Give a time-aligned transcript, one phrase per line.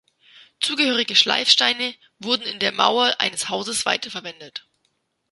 [0.59, 4.65] Zugehörige Schleifsteine wurden in der Mauer eines Hauses weiterverwendet.